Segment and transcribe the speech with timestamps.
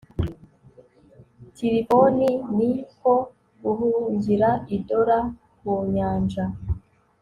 [1.55, 3.13] tirifoni ni ko
[3.63, 5.19] guhungira i dora
[5.59, 6.43] ku nyanja